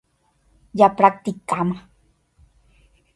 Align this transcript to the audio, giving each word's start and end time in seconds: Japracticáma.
Japracticáma. 0.79 1.77